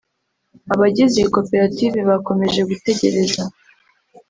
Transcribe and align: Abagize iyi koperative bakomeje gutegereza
Abagize 0.73 1.13
iyi 1.17 1.27
koperative 1.35 1.97
bakomeje 2.09 2.59
gutegereza 2.69 3.41